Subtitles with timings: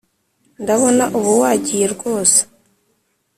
[0.63, 2.39] ndabona ubu wagiye rwose.